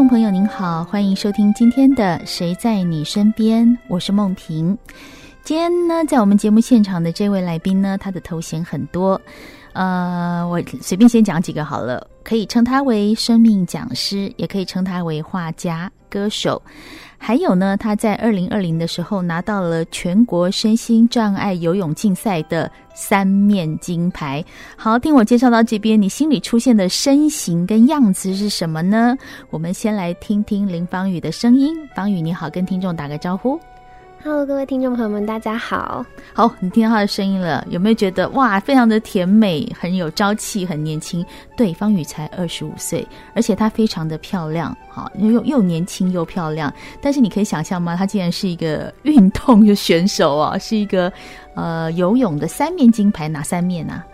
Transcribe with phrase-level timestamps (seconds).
[0.00, 4.74] 众朋友您好，欢迎收听今天的《谁在你身边》，我是梦萍。
[5.44, 9.20] 今天呢，在我们节目现场的这位来宾呢，他的头衔很多，
[9.74, 16.62] 呃，我随便先讲几个好了，可以称他为生命讲师，也可以称他为画家、歌手。
[17.18, 24.44] 还有呢，他在二零二零的时候拿到了全国身心障碍游泳竞赛的三面金牌。
[24.76, 29.16] 好，听我介绍到这边，你心里出现的身形跟样子是什么呢？
[29.48, 31.74] 我们先来听听林芳雨的声音。
[31.94, 33.58] 芳雨你好，跟听众打个招呼。
[34.22, 36.04] Hello，各位听众朋友们，大家好。
[36.34, 41.24] 好，你听到他的声音了，有没有觉得哇，非常的甜美，很有朝气，很年轻？
[41.56, 46.70] 对，方宇才二十五岁，而且她非常的漂亮，好，又又年轻又漂亮。
[47.00, 47.96] 但是你可以想象吗？
[47.96, 51.10] 她竟然是一个运动的选手啊，是一个
[51.54, 54.06] 呃游泳的三面金牌，哪三面啊？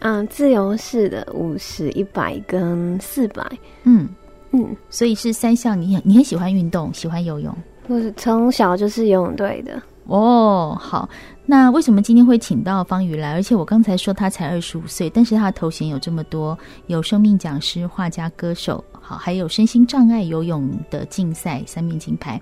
[0.00, 3.46] 嗯，自由式的五十、一百跟四百。
[3.84, 4.08] 嗯
[4.50, 5.80] 嗯，所以是三项。
[5.80, 7.56] 你很你很喜欢运动，喜欢游泳。
[7.88, 10.76] 我是从小就是游泳队的哦。
[10.80, 11.08] 好，
[11.44, 13.32] 那为什么今天会请到方宇来？
[13.32, 22.40] 而且我刚才说他才二十五岁，但是他的头衔有这么多，有生命讲师、画家、歌手，好，还有身心障碍游泳的竞赛三面金牌。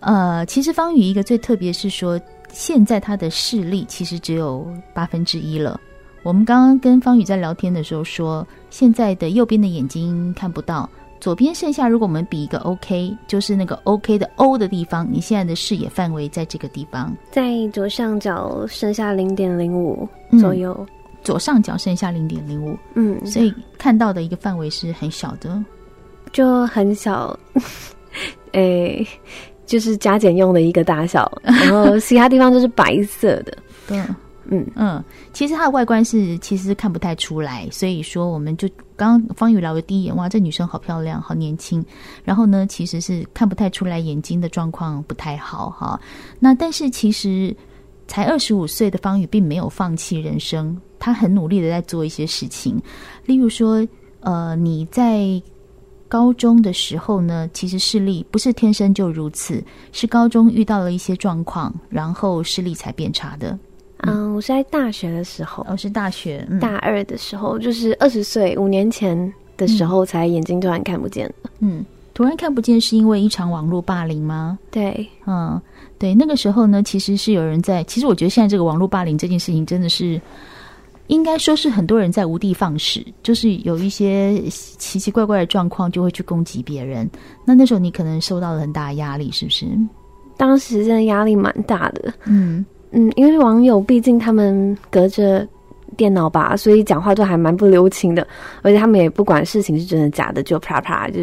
[0.00, 5.78] 呃，其实方宇一个最特别是说，现在他的视力其实只有八分之一了。
[6.22, 10.88] 我们刚刚跟方宇在聊天的时候说，现在的右边的眼睛看不到。
[11.26, 20.86] 左边剩下，如果我们比一个 OK，就是那个 OK 的 O 的地方，你现在的视野范围在这个地方，在左上角剩下零点零五左右，嗯，
[21.24, 25.60] 左上角剩下零点零五，嗯，所以看到的一个范围是很小的，
[26.30, 27.36] 就很小，
[28.52, 29.08] 哎、欸，
[29.66, 33.58] 就是加减用的一个大小， 然后其他地方都是白色的，
[33.88, 34.00] 对。
[34.50, 41.84] 嗯嗯，其实它的外观是其实看不太出来，所以说我们就刚刚方宇聊的第一眼，哇，这女生好漂亮，好年轻。
[42.24, 46.00] 然后呢，其实是看不太出来眼睛的状况不太好哈。
[46.38, 47.54] 那但是其实
[48.06, 52.80] 才二十五岁的方宇并没有放弃人生，他很努力的在做一些事情。
[53.24, 53.86] 例如说，
[54.20, 55.42] 呃，你在
[56.08, 63.58] 高中的时候呢，其实视力不是天生就如此，是高中遇到了一些状况，然后视力才变差的。
[63.98, 71.50] 嗯，我是在大学的时候，哦，是大学、嗯、大二的时候，就是二十岁五年前的时候，才眼睛突然看不见了。
[71.60, 74.58] 嗯，突然看不见是因为一场网络霸凌吗？
[74.70, 75.60] 对，嗯，
[75.98, 77.82] 对，那个时候呢，其实是有人在。
[77.84, 80.20] 其实我觉得现在这个网络霸凌这件事情，真的是
[81.06, 87.08] 应该说是很多人在无的放矢，就是有一些奇奇怪怪的状况，就会去攻击别人。
[87.46, 89.66] 那那时候你可能受到了很大的压力，是不是？
[90.36, 92.12] 当时真的压力蛮大的。
[92.26, 92.64] 嗯。
[92.90, 95.46] 嗯，因为网友毕竟他们隔着
[95.96, 98.26] 电脑吧，所以讲话都还蛮不留情的，
[98.62, 101.20] 而且他们也不管事情是真的假的，就啪啪就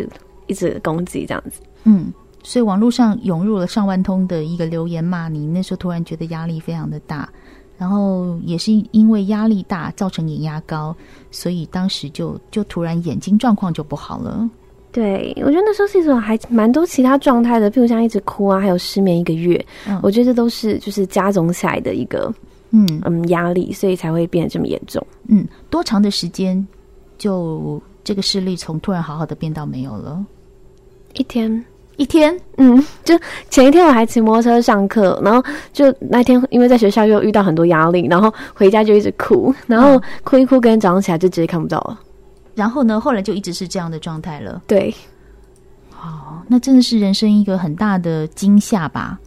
[0.47, 1.61] 一直攻击这样子。
[1.83, 2.13] 嗯，
[2.43, 7.29] 所以网络上涌入了上万通的一个留言骂你，那时候突然觉得压力非常的大，
[7.77, 10.95] 然后也是因为压力大造成眼压高，
[11.31, 14.49] 所以当时就就突然眼睛状况就不好了。
[14.93, 19.59] 对，我觉得那时候是一种还蛮多其他状态的，譬如像一直哭啊，还有失眠一个月，
[19.89, 22.31] 嗯、我觉得这都是就是加总起来的一个
[22.69, 25.03] 嗯嗯压力，所以才会变得这么严重。
[25.29, 26.65] 嗯，多长的时间
[27.17, 30.23] 就这个视力从突然好好的变到没有了？
[31.15, 31.65] 一天，
[31.97, 41.99] 一天，嗯，就前一天我还骑摩托车上课，然后就那天因为在学校又遇到很多压力，然后回家就一直哭，然后哭一哭，跟天早上起来就直接看不到了。
[42.55, 44.61] 然后呢，后来就一直是这样的状态了。
[44.67, 44.93] 对，
[45.91, 49.19] 哦，那真的是人生一个很大的惊吓吧？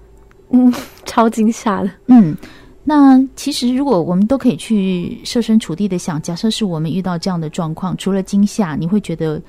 [0.51, 0.73] 嗯，
[1.05, 1.91] 超惊吓的。
[2.07, 2.37] 嗯，
[2.85, 9.43] 那其实如果我们都可以去设身处地的想，假设是我们遇到这样的状况，除了惊吓，你会觉得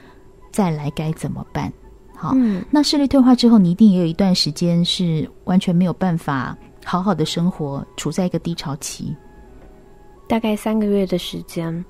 [0.52, 1.72] 再来该怎么办？
[2.16, 9.16] 好，嗯，那视力退化之后，你一定也有一段时间是完全没有办法好好的生活，处在一个低潮期，
[10.28, 11.86] 大概三个月的时间。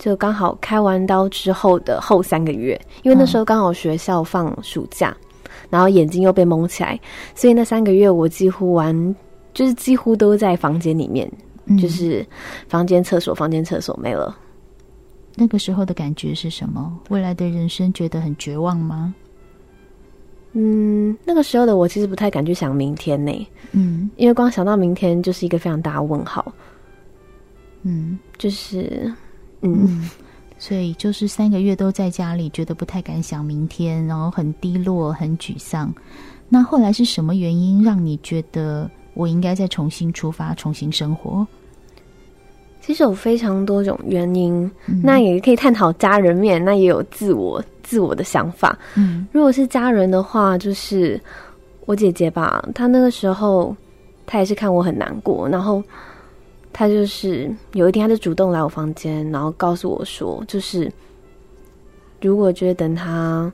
[0.00, 6.98] 就刚好开完刀之后的后三个月，因为那时候刚好学校放暑假，嗯、然后眼睛又被蒙起来，
[7.34, 9.14] 所以那三个月我几乎完，
[9.52, 11.30] 就是几乎都在房间里面，
[11.66, 12.26] 嗯、就是
[12.66, 14.34] 房间、厕所、房间、厕所没了。
[15.36, 16.98] 那个时候的感觉是什么？
[17.10, 19.14] 未来的人生觉得很绝望吗？
[20.52, 23.48] 嗯，那个时候的我其实不太敢去想明天呢。
[23.72, 26.50] 嗯，因为光想到明天就是一个非常大的问号。
[27.82, 29.12] 嗯，就是，
[29.62, 30.10] 嗯，嗯，
[30.58, 35.92] 所以就是三个月都在家里，觉得不太敢想明天，然后很低落，很沮丧。
[36.48, 41.46] 那后来是什么原因让你觉得我应该再重新出发，重新生活？
[42.80, 48.76] 其实有非常多种原因，嗯、那也可以探讨家人面，那也有自我自我的想法。
[48.96, 51.20] 嗯，如果是家人的话，就是
[51.84, 53.76] 我姐姐吧，她那个时候
[54.26, 55.82] 她也是看我很难过，然后
[56.72, 60.90] 她就是有一天，他就主动来我房间，然后告诉我说，就是
[62.20, 63.52] 如果觉得等他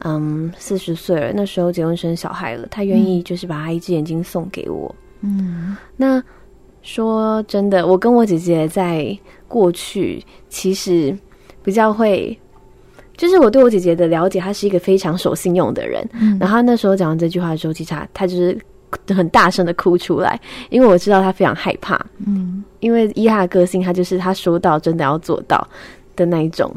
[0.00, 4.94] 嗯四十岁了，那时候结婚生小孩了，他愿意就是把他一只眼睛送给我。
[5.20, 6.22] 嗯，那。
[6.84, 9.16] 说真的，我跟我姐姐在
[9.46, 11.16] 过去其实
[11.62, 12.36] 比较会，
[13.16, 16.04] 就是我对我姐姐的了解，她是一个非常守信用的人。
[16.14, 18.58] 嗯，然后她那时候讲完这句话的时候，其实她她就是
[19.08, 20.40] 很大声的哭出来，
[20.70, 22.00] 因为我知道他非常害怕。
[22.26, 25.66] 嗯，因为依她的个性，他就是他说到真的要做到
[26.16, 26.70] 的那一种。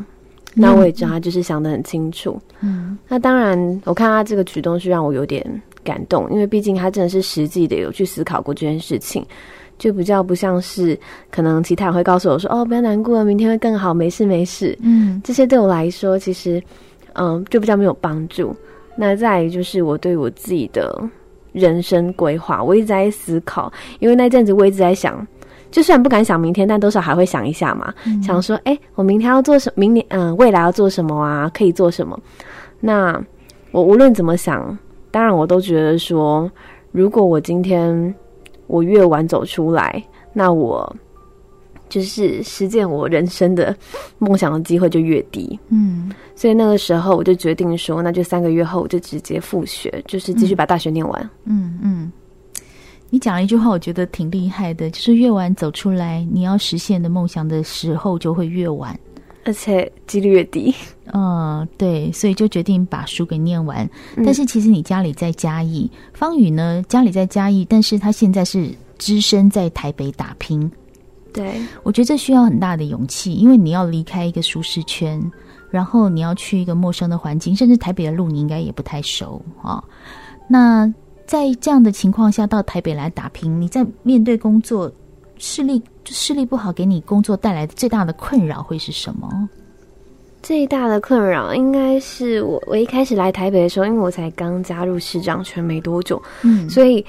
[0.54, 2.40] 那我也知道他就是想的很清楚。
[2.62, 5.46] 嗯，那当然，我看他这个举动是让我有点
[5.84, 9.26] 感动，因为毕竟他真的是实际的有去思考过这件事情。
[9.78, 10.98] 就比较不像是
[11.30, 16.64] 可能其他人会告诉我说：“哦，不要难过，明天会更好，没事没事。”嗯，这些对我来说其实，
[17.16, 18.56] 嗯，就比较没有帮助。
[18.96, 20.98] 那再来就是我对我自己的
[21.56, 25.26] 人生规划，我一直在思考，因为那阵子我一直在想，
[25.72, 29.74] 就算不敢想明天，但多少还会想一下嘛，嗯、想说：“哎，我明天要做什么？
[29.80, 31.50] 明年嗯，未来要做什么啊？
[31.54, 32.20] 可以做什么？”
[32.80, 33.20] 那
[33.72, 34.78] 我无论怎么想，
[35.10, 36.52] 当然我都觉得说，
[36.92, 38.14] 如果我今天。
[38.68, 40.04] 我越晚走出来，
[40.34, 40.92] 那我
[41.88, 43.76] 就是实践我人生的
[44.18, 45.60] 梦想的机会就越低。
[45.70, 51.30] 嗯，所以那个时候我就决定说，那就三个月后我就直接复学，就是继续把大学念完。
[51.46, 52.12] 嗯嗯，
[53.10, 59.00] 你讲了一句话，我觉得挺厉害的，就是越晚走出来，你要实现的梦想的时候就会越晚，
[59.46, 60.74] 而且几率越低。
[61.14, 63.88] 嗯，对，所以就决定把书给念完。
[64.18, 70.70] 但是其实你家里在嘉义，方宇呢，家里在嘉义，但是他现在是只身在台北打拼。
[71.36, 75.22] 对，我觉得这需要很大的勇气，因为你要离开一个舒适圈，
[75.70, 79.84] 然后你要去一个陌生的环境，甚至台北的路你应该也不太熟啊。
[80.48, 80.92] 那
[81.28, 84.92] 在这样的情况下到台北来打拼，你在面对工作
[85.38, 89.50] 视力就视力不好，给你工作带来的最大的困扰会是什么？
[90.42, 97.04] 最大的困扰应该是我，我一开始来台北的时候，因为我才刚加入市长圈没多久，嗯，所以，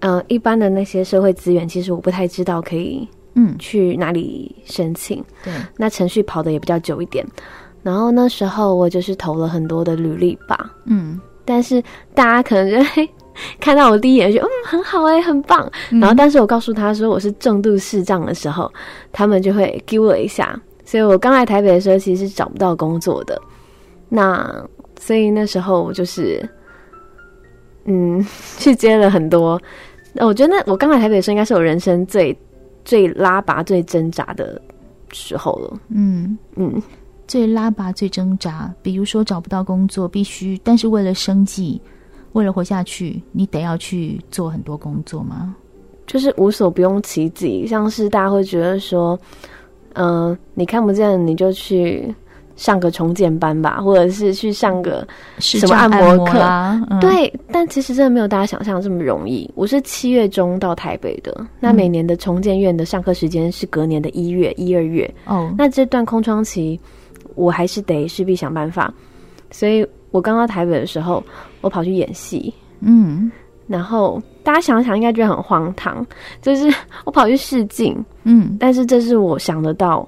[0.00, 7.24] 呃，一般的那些社会资源，其实我不太知道可以，嗯，去哪里申请，对，那程序跑的也比较久一点，
[7.82, 11.82] 然后那时候我就是投了很多的履历吧，嗯，但是
[12.14, 13.08] 大家可能就会
[13.58, 18.72] 看到我第一眼就嗯很好哎、欸，很棒，嗯、然后但是我告诉他说我是重度视障的时候，
[19.12, 20.58] 他们就会给我一下。
[20.86, 23.40] 所以我刚来台北的时候，其实是找不到工作的。
[24.10, 24.62] 那
[25.00, 26.46] 所以那时候我就是，
[27.86, 28.24] 嗯，
[28.58, 29.58] 去接了很多。
[30.16, 32.38] 我觉得那我刚来台北的时候，应该是我人生最
[32.84, 34.60] 最拉拔、最挣扎的
[35.12, 35.80] 时候了。
[35.88, 36.82] 嗯嗯，
[37.26, 38.72] 最拉拔、最挣扎。
[38.82, 41.80] 比如说找不到工作，必须，但是为了生计，
[42.32, 45.56] 为了活下去，你得要去做很多工作吗？
[46.06, 49.18] 就是无所不用其极，像是大家会觉得说。
[49.96, 52.12] 嗯、呃，你看不见，你就去
[52.56, 55.06] 上个重建班吧，或者是去上个
[55.38, 56.38] 什么按摩课。
[56.90, 59.50] 嗯、对，但其实真的没有大家想象这么容易。
[59.54, 65.12] 我是七月中到台北的，嗯、那每年的重建院的上课时间是隔年的一月、一二月。
[65.26, 66.78] 哦，那这段空窗期，
[67.34, 68.92] 我还是得势必想办法。
[69.50, 71.22] 所以我刚到台北的时候，
[71.60, 72.52] 我跑去演戏。
[72.80, 73.30] 嗯。
[73.66, 76.06] 然后大家想想，应该觉得很荒唐，
[76.42, 76.70] 就是
[77.06, 80.06] 我跑去试镜，嗯，但是这是我想得到，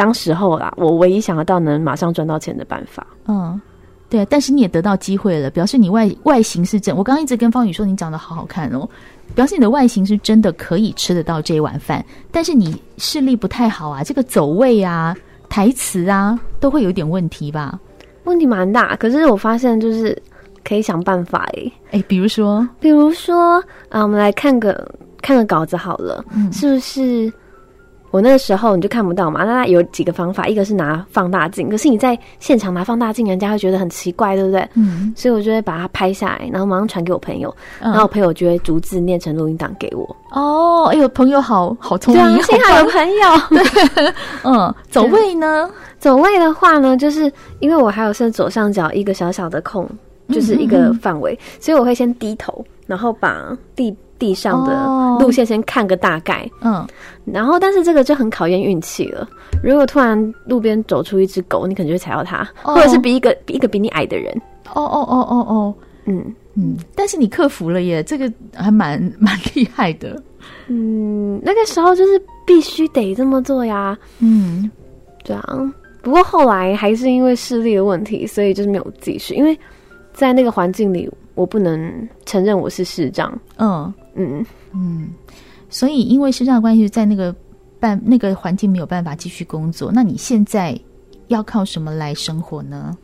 [0.00, 3.06] 当时候啦，我唯一想得到能马上赚到钱的办法。
[3.26, 3.60] 嗯，
[4.08, 6.96] 对，但是你也得到机会了，表示你外外形是真。
[6.96, 8.88] 我刚刚一直跟方宇说你长得好好看哦，
[9.34, 12.02] 表示你的外形是真的可以吃得到这一碗饭。
[12.32, 15.14] 但是你视力不太好啊，这个走位啊、
[15.50, 17.78] 台词啊，都会有点问题吧？
[18.24, 20.16] 问题蛮大，可是我发现就是。
[20.62, 24.86] 可以想办法诶，诶，比如说，比如说啊，我们来看个
[25.22, 27.32] 看个稿子好了，嗯，是不是？
[28.10, 29.44] 我那个时候你就看不到嘛？
[29.44, 34.68] 那有几个方法，一个是拿放大镜，可是你在现场拿放大镜，人家会觉得很奇怪，对不对？
[34.74, 40.16] 嗯，所以我就会把它拍下来，然后马上传给我朋友，嗯、然后我朋友就会逐字念成录音档给我。
[40.30, 43.38] 哦，哎呦，朋友好好聪明，幸好有朋友。
[43.50, 44.12] 对，
[44.44, 45.70] 嗯，走位呢？
[45.98, 49.88] 走位的话呢，就是因为我还有剩左上角一个小小的空。
[50.32, 56.50] 就是一个范围，所以我会先低头，然后把地地上的路线先看个大概。
[56.60, 56.84] 嗯，
[57.24, 59.26] 然后但是这个就很考验运气了。
[59.62, 64.36] 如果突然路边走出一只狗，你可能就会踩到它，或者是比一个比一个比你矮的人。
[64.74, 65.74] 哦哦哦哦哦，
[66.06, 70.20] 嗯嗯，但是你克服了耶，这个还蛮蛮厉害的。
[70.66, 73.96] 嗯，那个时候就是必须得这么做呀。
[74.18, 74.68] 嗯，
[75.24, 75.74] 对啊。
[76.02, 79.34] 不过后来还是因为视力的问题，所以就是没有继续。
[79.34, 79.58] 因为
[80.14, 83.32] 在那个环境里，我不能承认我是视障。
[83.56, 84.44] 嗯嗯
[84.74, 85.08] 嗯，
[85.70, 87.34] 所以因为视障的关系，在那个
[87.78, 89.90] 办那个环境没有办法继续工作。
[89.90, 90.78] 那你现在
[91.28, 92.94] 要靠什么来生活呢？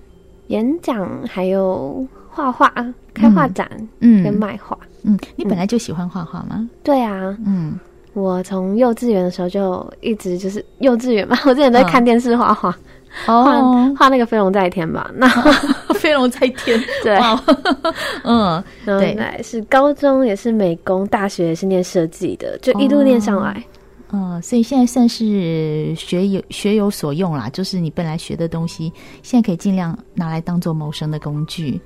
[0.49, 2.71] 演讲，还有画画、
[3.15, 3.67] 开画展，
[4.01, 4.79] 嗯，跟卖画。
[5.03, 6.57] 嗯，你本来就喜欢画画吗？
[6.57, 7.81] 嗯、对啊，嗯。
[8.13, 12.75] 我从幼稚园的时候就一直就是幼稚园嘛，我之前在看电视画画，
[13.25, 13.63] 画
[13.95, 15.29] 画那个飞龙在天吧，那
[15.95, 17.19] 飞龙在天， 对，
[18.25, 23.63] 嗯，对，是高中也是美工，大学也是念设计的，就一路念上来，
[24.13, 28.93] 嗯，所以现在算是学有学有所用啦，就是你本来学的东西，
[29.23, 31.81] 现在可以尽量拿来当做谋生的工具。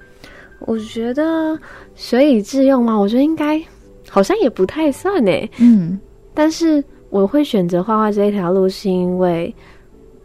[0.66, 1.58] 我觉得
[1.94, 2.94] 学以致用嘛？
[2.94, 3.62] 我觉得应该
[4.10, 5.32] 好像也不太算呢。
[5.58, 5.98] 嗯。
[6.34, 9.54] 但是我会选择画画这一条路，是因为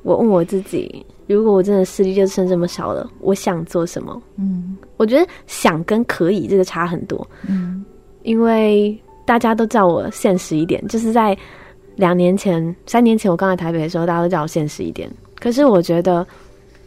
[0.05, 4.21] 我问我自己：如果我真的视力就剩这么少了，我想做什么？
[4.38, 7.27] 嗯，我觉得想跟可以这个差很多。
[7.47, 7.83] 嗯，
[8.21, 8.95] 因为
[9.25, 11.35] 大家都叫我现实一点，就是在
[11.95, 15.09] 两年前、三年前我刚来台北的时候，大家都叫我现实一点。
[15.39, 16.25] 可是我觉得，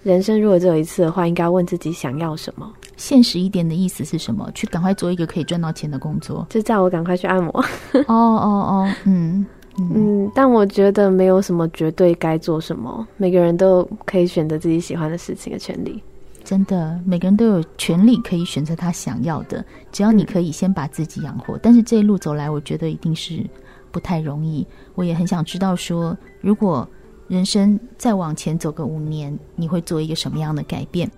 [0.04, 2.72] 人生如果只有一次的话，应该问自己想要什么。
[2.96, 4.48] 现实一点的意思是什么？
[4.54, 7.50] 去赶快做一个可以赚到钱的工作，就叫我赶快去按摩。
[7.92, 9.44] 哦哦哦，嗯
[9.78, 16.02] 嗯，嗯，但我觉得没有什么绝对该做什么，每个人都可以选择自己喜欢的事情的权利。
[16.44, 21.56] 真的，每个人都有权利可以选择他想要的，只要你可以先把自己养活。
[21.56, 23.44] 嗯，但是这一路走来，我觉得一定是
[23.90, 24.66] 不太容易。
[24.94, 26.88] 我也很想知道说，如果
[27.28, 31.10] 人生再往前走个五年，你会做一个什么样的改变？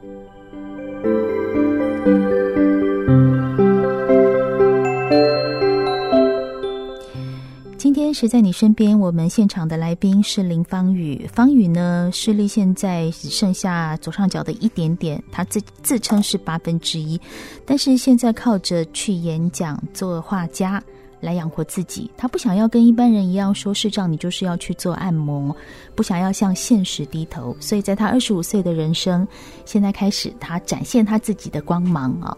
[8.10, 8.98] 今天谁在你身边？
[8.98, 11.30] 我们现场的来宾是林芳宇。
[11.32, 17.20] 芳宇呢，视力现在只剩下左上角的一点点，他自自称是八分之一，
[17.64, 20.82] 但是现在靠着去演讲、做画家。
[21.20, 25.54] 来养活自己，他不想要跟一般人一样说视障，你就是要去做按摩，
[25.94, 27.54] 不想要向现实低头。
[27.60, 29.28] 所以在他二十五岁的人生，
[29.66, 32.34] 现在开始，他展现他自己的光芒啊！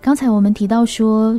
[0.00, 1.38] 刚才我们提到说，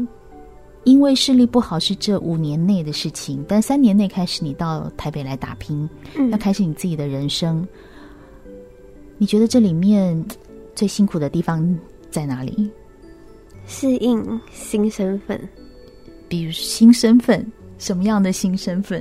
[0.84, 7.68] 因为视力不好是这五年内的事情，但三年内开始，你到台北来打拼，嗯，要开始你自己的人生。
[9.18, 10.26] 你觉得这里面
[10.74, 11.78] 最辛苦的地方
[12.10, 12.70] 在哪里？
[13.68, 15.40] 适应新身份。
[16.28, 17.46] 比如新身份，
[17.78, 19.00] 什么样的新身份？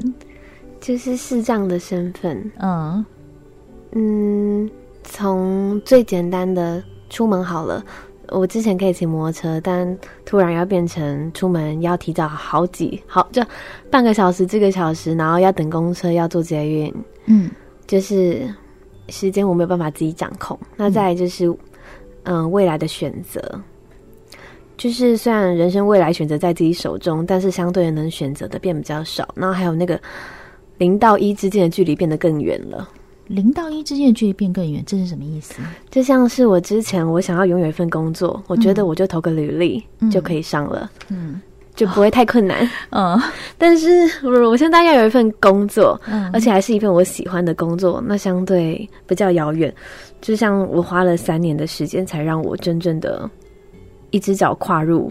[0.80, 2.52] 就是视障的身份。
[2.58, 3.04] 嗯
[3.92, 4.70] 嗯，
[5.04, 7.84] 从最简单的出门好了，
[8.30, 13.42] 我之前可以骑摩托车，但突然要变成出门要提早好几好就
[13.90, 16.94] 半个小时、这个小时，然后要等公车，要坐捷运。
[17.26, 17.50] 嗯，
[17.86, 18.48] 就是
[19.08, 20.58] 时间我没有办法自己掌控。
[20.76, 21.46] 那再来就是，
[22.22, 23.60] 嗯、呃，未来的选择。
[24.76, 29.28] 就是虽然人生未来选择在自己手中，但是相对的能选择的变比较少。
[29.34, 30.00] 然后还有那个
[30.78, 32.88] 零到一之间的距离变得更远了。
[33.30, 35.54] 零到一之间的距离变更远，这是什么意思？
[35.88, 41.40] 就像是我之前我想要拥有一份工作，我觉得我就投个履历就可以上了，嗯，
[41.76, 42.68] 就不会太困难。
[42.90, 43.16] 嗯，
[43.56, 49.72] 但是我现在要有一份工作，嗯，而且还是一份我喜欢的工作，那相对比较遥远。
[50.20, 53.30] 就像我花了三年的时间，才让我真正的。
[54.12, 55.08] 一只脚跨入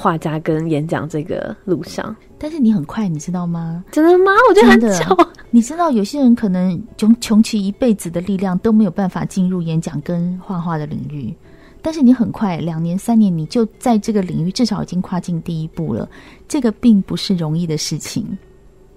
[0.00, 3.84] 画家跟演讲这个路上，但是你很快，你知道吗？
[3.92, 4.32] 真的吗？
[4.48, 5.28] 我觉得很久。
[5.50, 11.34] 你知道，有些人可能穷穷其一辈子的力量都没有办法进入演讲跟画画的领域，
[11.82, 16.08] 但是你很快，两年三年，你就在这个领域至少已经跨进第一步了。
[16.48, 18.26] 这个并不是容易的事情。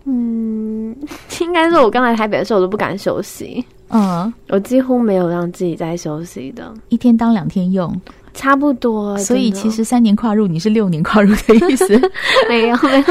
[0.06, 0.96] 嗯，
[1.42, 3.66] 应该是，我刚来台北的时候，我都不敢休息。
[3.94, 7.96] 嗯，我几乎没有让自己在休息的，一天当两天用。
[8.36, 11.88] 差不多，所以其实三年跨入，你是六年跨入的意思？
[12.50, 13.06] 没有，没有。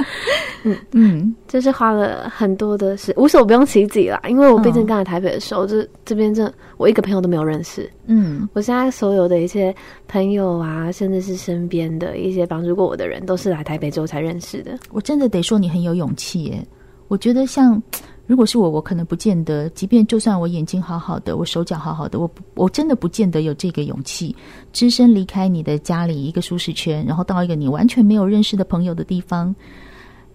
[0.64, 4.18] 嗯嗯，就是花了很多的事，无所不用其极啦。
[4.26, 7.86] 因为我毕竟刚来台北的时候，这这边这我一个朋友都没有认识。
[8.06, 9.74] 嗯，我现在所有的一些
[10.08, 14.78] 朋友啊，甚至是身边的一些帮助过我的人，都是来台北之后才认识的。
[14.90, 16.66] 我真的得说，你很有勇气耶。
[17.08, 17.80] 我觉得像
[18.26, 24.34] 如果是我，我可能不见得，即便就算我眼睛好好的，我手脚好好的，我我真的不见得有这个勇气，
[24.72, 29.54] 只身离开你的家里一个舒适圈，然后到一个你完全没有认识的朋友的地方，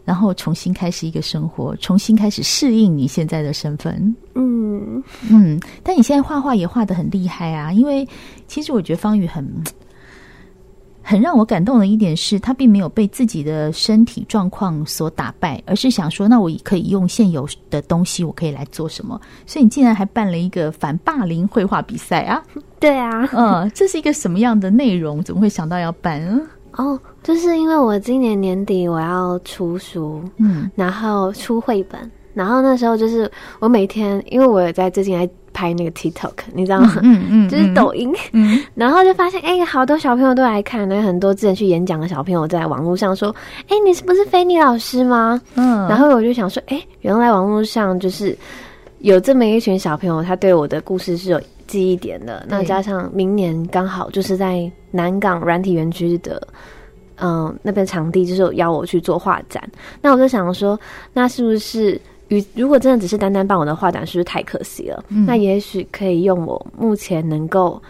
[0.03, 4.15] 然后重新开始一个生活，重新开始适应你现在的身份。
[4.35, 8.07] 嗯嗯，但你现在画画也画的很厉害啊，因为
[8.47, 9.45] 其实我觉得方宇很。
[11.09, 19.17] 很让我感动的一点是，他并没有被自己的身体状况所打败，而是想说，那我可以用现有的东西，我可以来做什么？
[19.45, 22.43] 所以你竟然还办了一个反霸凌绘画比赛啊？
[22.77, 25.23] 对啊，嗯，这是一个什么样的内容？
[25.23, 26.41] 怎么会想到要办啊？
[26.73, 35.25] 哦，就是因为我今年年底我要出书，嗯，然后出绘本，然后那时候就是我每天，因为我也在最近还。
[35.57, 36.99] 拍那个 TikTok，你知道吗？
[37.01, 38.13] 嗯嗯，就是抖音。
[38.31, 45.41] 嗯，然后就发现，哎、欸，好多小朋友都来看，那很多之前去演讲的小朋友在网络上说，哎、欸，你是不是菲尼老师吗？
[45.55, 48.37] 嗯，然后我就想说，哎、欸，原来网络上就是
[48.99, 52.45] 有这么一群小朋友，他对我的故事是有记忆点的。
[52.47, 56.39] 那加上明年刚好就是在南港软体园区的，
[57.19, 59.67] 嗯，那边场地就是有邀我去做画展。
[60.03, 60.79] 那我就想说，
[61.13, 61.99] 那是不是？
[62.29, 65.03] 与如果真的只是单单办我的画展，是不是太可惜了？
[65.09, 67.81] 嗯、那也许可以用我目前能够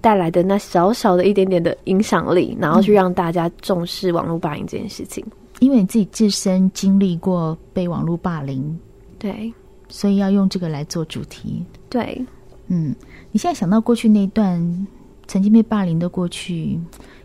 [0.00, 5.24] 带来的那小小的一点点的影响力，然后去让大家重视网络霸凌这件事情。
[5.60, 8.76] 因为你自己自身经历过被网络霸凌，
[9.18, 9.52] 对，
[9.88, 11.64] 所以要用这个来做主题。
[11.88, 12.20] 对，
[12.66, 12.94] 嗯，
[13.30, 14.86] 你现在想到过去那段
[15.28, 16.78] 曾经被霸凌的过去，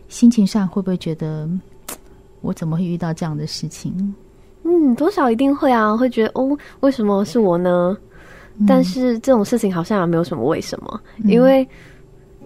[0.08, 1.48] 心情上会不会觉得
[2.40, 4.14] 我怎么会遇到这样的事情？
[4.70, 7.96] 嗯，多少一定会啊，会觉得哦，为什么是我呢？
[8.58, 11.66] 嗯、但是这种事情好像也没有什么为什么，嗯、因为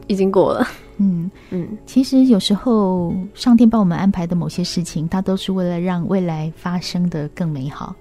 [0.07, 0.65] 已经过了。
[0.99, 7.93] 嗯嗯，其实有时候上天帮我们安排的某些事情，它都是为了让未来发生的更美好。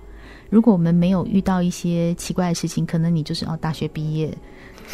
[0.52, 4.32] 如果我们没有遇到一些奇怪的事情，可能你就是哦，大学毕业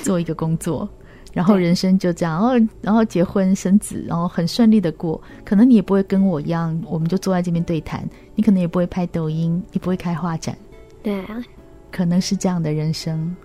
[0.04, 0.88] 做一个工作。
[1.34, 5.22] 然后人生就这样，然后然后结婚生子，然后很顺利的过。
[5.46, 8.08] 可能你也不会跟我一样，我们就坐在这边对谈。
[8.34, 10.58] 你可能也不会拍抖音，也不会开画展。
[11.04, 11.44] 对啊，
[11.92, 13.36] 可能是这样的人生。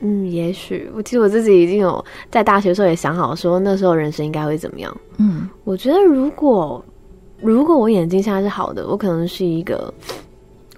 [0.00, 4.96] 嗯，也许我其实我自己已经有在大学的时候也想好说，那时候人生应该会怎么样。
[5.18, 6.84] 嗯，我觉得如果
[7.40, 9.92] 如果我眼睛现在是好的，我可能是一个，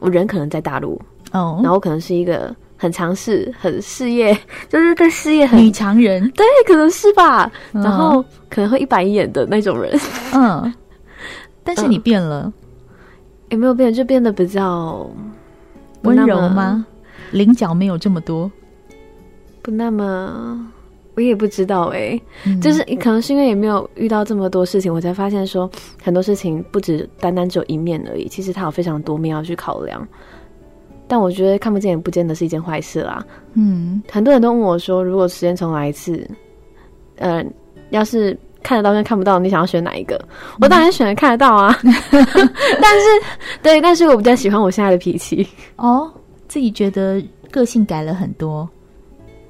[0.00, 1.00] 我人可能在大陆
[1.32, 2.54] 哦，然后我可能是一个。
[2.78, 4.32] 很强势，很事业，
[4.70, 7.52] 就是对事业很女强人，对，可能是吧。
[7.72, 9.94] 嗯、然后可能会一板一眼的那种人，
[10.32, 10.72] 嗯。
[11.64, 12.50] 但是你变了，
[13.50, 13.92] 有、嗯、没有变？
[13.92, 15.06] 就变得比较
[16.02, 16.86] 温柔吗？
[17.32, 18.50] 棱角没有这么多，
[19.60, 20.66] 不那么，
[21.14, 22.22] 我也不知道哎、欸。
[22.46, 25.70] 嗯、就是可能是因为也没有遇到这么多事情，我才发现说
[26.02, 30.08] 很多事情不只单单只有一面而已，其实它有非常多面要去考量。
[31.08, 33.24] 但我觉得看不见也不见得是一件坏事啦。
[33.54, 36.28] 嗯，很多人都问我说，如果时间重来一次，
[37.16, 37.44] 呃，
[37.90, 40.16] 要是看得到跟看不到，你想要选哪一个？
[40.16, 41.74] 嗯、我当然选看得到啊。
[41.82, 43.06] 但是，
[43.62, 45.48] 对，但是我比较喜欢我现在的脾气。
[45.76, 46.12] 哦，
[46.46, 48.68] 自己觉得个性改了很多。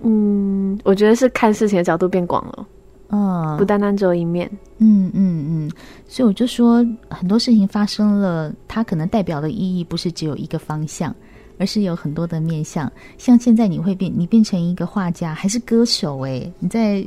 [0.02, 2.66] 嗯，我觉得是看事情的角度变广了。
[3.10, 4.48] 嗯，不单单只有一面。
[4.78, 5.70] 嗯嗯嗯，
[6.06, 11.12] 所以我就说，很多事情发生了，它可能代表的意义不是只有一个方向。
[11.58, 16.20] 而是有很多的面向，像现在你会变，你变成一个画家还是歌手？
[16.20, 17.04] 哎，你在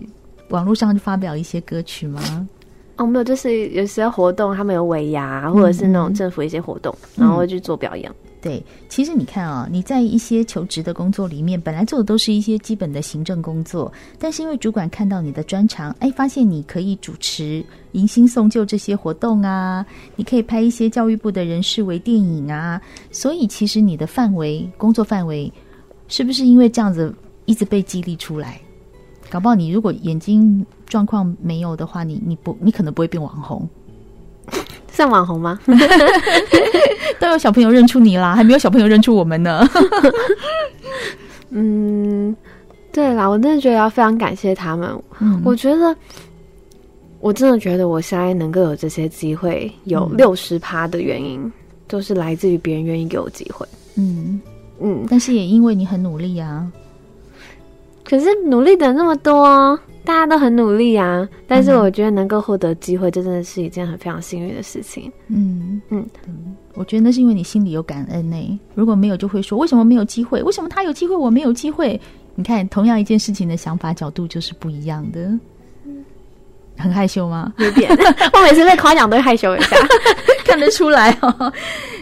[0.50, 2.48] 网络上就发表一些歌曲吗？
[2.98, 8.12] 哦，没有，就是有些活动他们有尾牙，或者是那种政府一些活动，嗯、然后会去做表演。
[8.42, 25.54] 对，其实你看啊、你在一些求职的工作里面，本来做的都是一些基本的行政工作，但是因为主管看到你的专长，哎，发现你可以主持迎新送旧这些活动啊，你可以拍一些教育部的人事微电影啊，所以其实你的范围工作范围，
[26.08, 27.14] 是不是因为这样子
[27.46, 28.60] 一直被激励出来？
[29.30, 33.70] 搞不好你如果眼睛状况没有的话，你你不你可能不会变网红。
[34.92, 35.60] 像网红吗？
[37.20, 39.68] 都有小朋友认出你啦，还没有小朋友认出我们呢。
[41.50, 42.36] 嗯，
[42.92, 44.90] 对啦，我真的觉得要非常感谢他们。
[45.20, 45.96] 嗯，我觉得，
[47.20, 51.52] 我真的觉得我现在能够有这些机会，有六十趴的原因，嗯、
[51.88, 53.68] 都是来自于别人愿意给我机会。
[53.96, 54.40] 嗯
[54.80, 56.66] 嗯，嗯，但是也因为你很努力啊。
[58.04, 59.78] 可是努力的那么多。
[60.04, 65.12] 大家都很努力啊，但是我觉得能够获得机会，这真的是一件很非常幸运的事情。
[65.28, 66.06] 嗯嗯，
[66.74, 68.60] 我觉得那是因为你心里有感恩呢。
[68.74, 70.42] 如果没有，就会说为什么没有机会？
[70.44, 72.00] 为什么他有机会，我没有机会？
[72.34, 75.38] 你看，同样一件事情的想法角度就是不一样的。
[76.82, 77.54] 很害羞吗？
[77.58, 77.90] 有点，
[78.34, 79.78] 我每次被夸奖都会害羞一下，
[80.44, 81.54] 看得出来哦。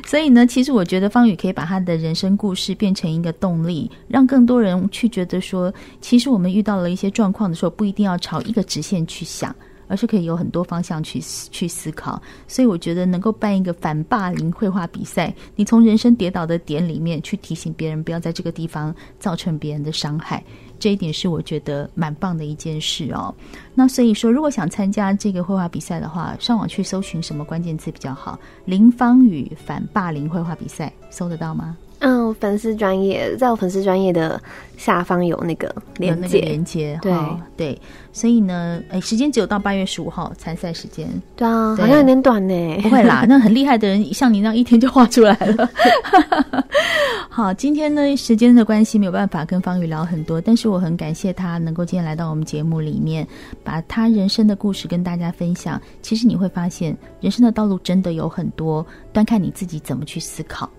[0.08, 9.56] 所以呢，其实我觉得方宇可以把他的人生故事变成一个动力，让更多人去觉得说，其实我们遇到了一些状况的时候，不一定要朝一个直线去想。
[9.90, 11.20] 而是可以有很多方向去
[11.52, 20.42] 去思考，所以我觉得能够办一个反霸凌绘画比赛，你从人生跌倒的点里面去提醒别人不要在这个地方造成别人的伤害，
[20.80, 23.34] 这一点是我觉得蛮棒的一件事哦。
[23.74, 28.40] 那所以说，如果想参加这个绘画比赛的话，上网去搜寻什么关键字比较好？
[28.66, 31.76] 林芳宇反霸凌绘画比赛，搜得到吗？
[32.00, 34.42] 嗯，粉丝专业，在我粉丝专业的
[34.78, 37.78] 下方有那个连接，连接，对、哦、对，
[38.14, 45.70] 所以呢，哎，时间只有到八月十五号参赛时间，对啊，对好像有点短呢，不会啦， 那很厉害的人像你那样一天就画出来了。
[47.30, 53.28] 好，今天呢，时间的关系没有办法跟方宇聊很多，但是我很感谢他能够今天来到我们节目里面，
[53.64, 55.80] 把他人生的故事跟大家分享。
[56.02, 60.70] 其实你会发现，人生的道路真的有很多，端看你自己怎么去思考。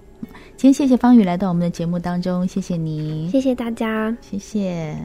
[0.56, 4.96] 今天谢谢方宇来到我们的节目当中，谢谢你，谢谢大家，谢谢。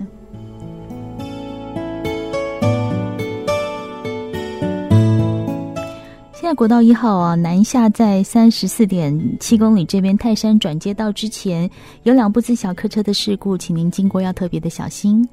[6.34, 11.67] 现在国道一号啊，南下在三十四点七公里这边泰山转接道之前，
[12.04, 15.28] 有两部自小客车的事故，请您经过要特别的小心。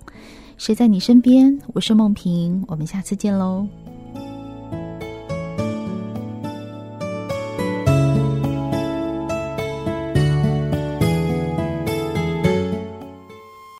[0.57, 1.59] 谁在你身边？
[1.75, 3.67] 我是梦萍，我们下次见喽。